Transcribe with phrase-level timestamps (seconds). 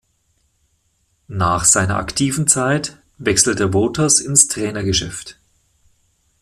[1.27, 5.37] Nach seiner aktiven Zeit wechselte Wouters ins Trainergeschäft.